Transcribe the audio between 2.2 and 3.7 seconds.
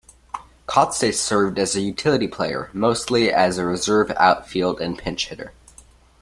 player, mostly as a